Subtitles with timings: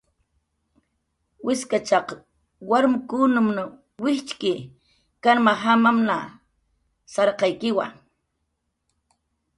[1.45, 2.07] Wiskachaq
[2.69, 3.57] warmkunmn
[4.03, 4.53] wijtxki
[5.23, 6.15] karmajamanmna,
[7.13, 7.85] sarqaykiwa.